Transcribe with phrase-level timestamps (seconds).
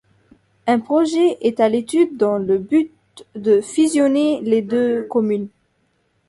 [0.65, 2.91] Un projet est à l'étude dans le but
[3.35, 5.49] de fusionner les deux communes.